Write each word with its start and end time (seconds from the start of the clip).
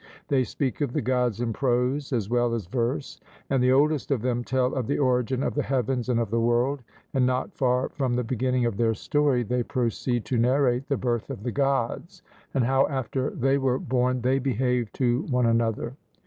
They 0.29 0.43
speak 0.43 0.81
of 0.81 0.93
the 0.93 1.01
Gods 1.03 1.41
in 1.41 1.53
prose 1.53 2.11
as 2.11 2.27
well 2.27 2.55
as 2.55 2.65
verse, 2.65 3.19
and 3.51 3.61
the 3.61 3.71
oldest 3.71 4.09
of 4.09 4.23
them 4.23 4.43
tell 4.43 4.73
of 4.73 4.87
the 4.87 4.97
origin 4.97 5.43
of 5.43 5.53
the 5.53 5.61
heavens 5.61 6.09
and 6.09 6.19
of 6.19 6.31
the 6.31 6.39
world, 6.41 6.81
and 7.13 7.23
not 7.23 7.53
far 7.53 7.89
from 7.89 8.15
the 8.15 8.23
beginning 8.23 8.65
of 8.65 8.77
their 8.77 8.95
story 8.95 9.43
they 9.43 9.61
proceed 9.61 10.25
to 10.25 10.39
narrate 10.39 10.87
the 10.87 10.97
birth 10.97 11.29
of 11.29 11.43
the 11.43 11.51
Gods, 11.51 12.23
and 12.55 12.63
how 12.63 12.87
after 12.87 13.29
they 13.29 13.59
were 13.59 13.77
born 13.77 14.21
they 14.21 14.39
behaved 14.39 14.95
to 14.95 15.21
one 15.29 15.45
another. 15.45 15.93